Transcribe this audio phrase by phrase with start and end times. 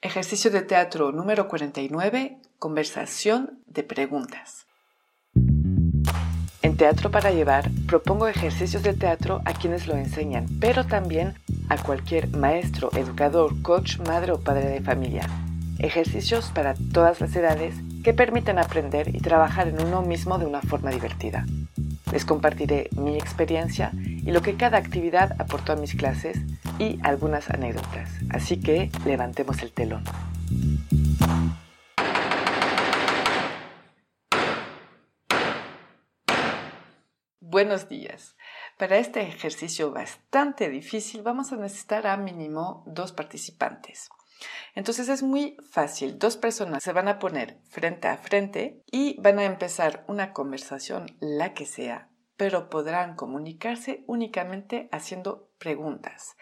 [0.00, 2.38] Ejercicio de teatro número 49.
[2.60, 4.68] Conversación de preguntas.
[6.62, 11.34] En Teatro para Llevar propongo ejercicios de teatro a quienes lo enseñan, pero también
[11.68, 15.28] a cualquier maestro, educador, coach, madre o padre de familia.
[15.80, 17.74] Ejercicios para todas las edades
[18.04, 21.44] que permiten aprender y trabajar en uno mismo de una forma divertida.
[22.12, 26.38] Les compartiré mi experiencia y lo que cada actividad aportó a mis clases
[26.78, 28.10] y algunas anécdotas.
[28.30, 30.04] Así que levantemos el telón.
[37.40, 38.36] Buenos días.
[38.76, 44.10] Para este ejercicio bastante difícil vamos a necesitar a mínimo dos participantes.
[44.74, 46.18] Entonces es muy fácil.
[46.18, 51.06] Dos personas se van a poner frente a frente y van a empezar una conversación,
[51.20, 56.36] la que sea, pero podrán comunicarse únicamente haciendo preguntas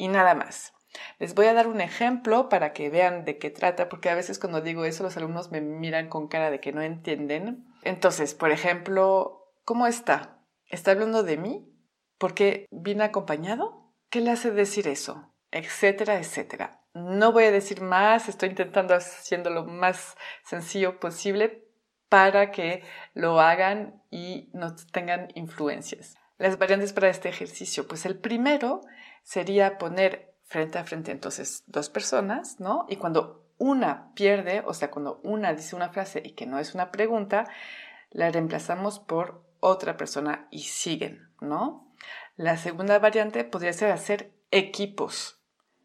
[0.00, 0.72] y nada más.
[1.18, 4.38] Les voy a dar un ejemplo para que vean de qué trata, porque a veces
[4.38, 7.66] cuando digo eso los alumnos me miran con cara de que no entienden.
[7.82, 10.42] Entonces, por ejemplo, ¿cómo está?
[10.66, 11.70] ¿Está hablando de mí?
[12.16, 13.92] ¿Por qué vine acompañado?
[14.08, 15.34] ¿Qué le hace decir eso?
[15.50, 16.82] Etcétera, etcétera.
[16.94, 21.68] No voy a decir más, estoy intentando haciendo lo más sencillo posible
[22.08, 26.16] para que lo hagan y no tengan influencias.
[26.40, 28.80] Las variantes para este ejercicio, pues el primero
[29.22, 32.86] sería poner frente a frente entonces dos personas, ¿no?
[32.88, 36.74] Y cuando una pierde, o sea, cuando una dice una frase y que no es
[36.74, 37.44] una pregunta,
[38.08, 41.92] la reemplazamos por otra persona y siguen, ¿no?
[42.36, 45.42] La segunda variante podría ser hacer equipos,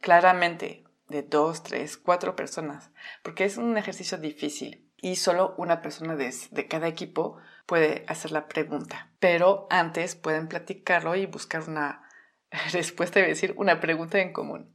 [0.00, 2.92] claramente, de dos, tres, cuatro personas,
[3.24, 8.32] porque es un ejercicio difícil y solo una persona de, de, cada equipo puede hacer
[8.32, 9.12] la pregunta.
[9.20, 12.08] Pero antes pueden platicarlo y buscar una
[12.72, 14.74] respuesta y decir una pregunta en común.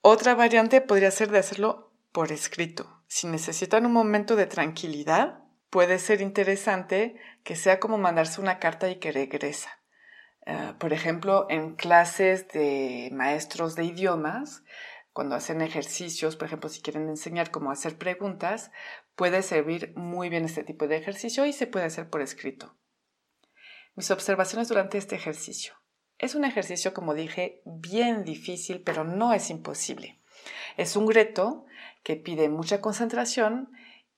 [0.00, 3.02] Otra variante podría ser de hacerlo por escrito.
[3.06, 8.88] Si necesitan un momento de tranquilidad, puede ser interesante que sea como mandarse una carta
[8.88, 9.80] y que regresa.
[10.46, 14.62] Uh, por ejemplo, en clases de maestros de idiomas,
[15.14, 18.72] cuando hacen ejercicios, por ejemplo, si quieren enseñar cómo hacer preguntas,
[19.14, 22.76] puede servir muy bien este tipo de ejercicio y se puede hacer por escrito.
[23.94, 25.74] Mis observaciones durante este ejercicio.
[26.18, 30.20] Es un ejercicio, como dije, bien difícil, pero no es imposible.
[30.76, 31.64] Es un reto
[32.02, 33.70] que pide mucha concentración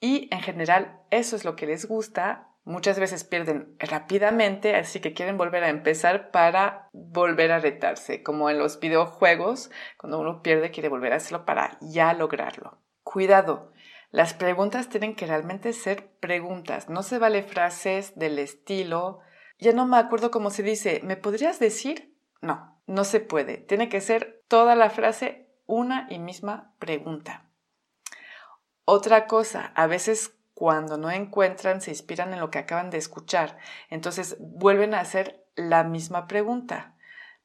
[0.00, 2.48] y en general eso es lo que les gusta.
[2.70, 8.48] Muchas veces pierden rápidamente, así que quieren volver a empezar para volver a retarse, como
[8.48, 12.78] en los videojuegos, cuando uno pierde quiere volver a hacerlo para ya lograrlo.
[13.02, 13.72] Cuidado,
[14.12, 19.18] las preguntas tienen que realmente ser preguntas, no se vale frases del estilo,
[19.58, 22.16] ya no me acuerdo cómo se dice, ¿me podrías decir?
[22.40, 27.50] No, no se puede, tiene que ser toda la frase una y misma pregunta.
[28.84, 33.56] Otra cosa, a veces cuando no encuentran se inspiran en lo que acaban de escuchar,
[33.88, 36.96] entonces vuelven a hacer la misma pregunta.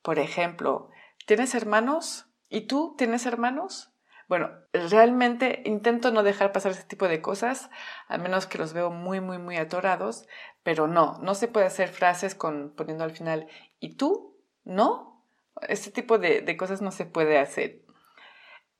[0.00, 0.88] Por ejemplo,
[1.26, 2.24] ¿tienes hermanos?
[2.48, 3.92] ¿Y tú tienes hermanos?
[4.30, 7.68] Bueno, realmente intento no dejar pasar ese tipo de cosas,
[8.08, 10.26] a menos que los veo muy, muy, muy atorados,
[10.62, 13.46] pero no, no se puede hacer frases con poniendo al final
[13.78, 14.38] ¿y tú?
[14.64, 15.22] ¿No?
[15.68, 17.82] Este tipo de, de cosas no se puede hacer.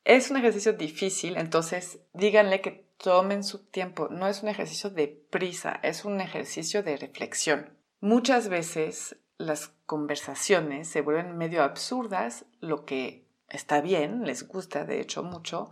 [0.04, 4.08] Es un ejercicio difícil, entonces díganle que tomen su tiempo.
[4.08, 7.76] No es un ejercicio de prisa, es un ejercicio de reflexión.
[8.00, 15.00] Muchas veces las conversaciones se vuelven medio absurdas, lo que está bien, les gusta de
[15.00, 15.70] hecho mucho,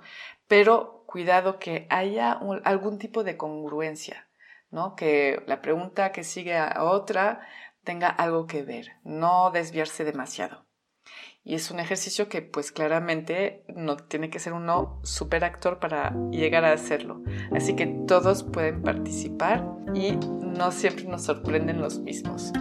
[0.48, 4.28] pero cuidado que haya algún tipo de congruencia,
[4.70, 4.96] ¿no?
[4.96, 7.40] Que la pregunta que sigue a otra
[7.84, 10.66] tenga algo que ver, no desviarse demasiado.
[11.42, 16.14] Y es un ejercicio que pues claramente no tiene que ser uno super actor para
[16.30, 17.22] llegar a hacerlo.
[17.52, 19.64] Así que todos pueden participar
[19.94, 22.52] y no siempre nos sorprenden los mismos.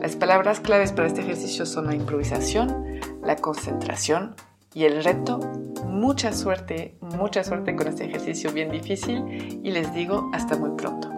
[0.00, 4.36] Las palabras claves para este ejercicio son la improvisación, la concentración
[4.72, 5.38] y el reto.
[5.84, 11.17] Mucha suerte, mucha suerte con este ejercicio bien difícil y les digo hasta muy pronto.